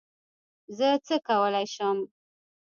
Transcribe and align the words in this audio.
زه 0.77 0.89
څه 1.05 1.15
کولی 1.27 1.65
شم؟ 1.73 1.97